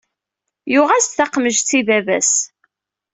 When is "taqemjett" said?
1.17-1.71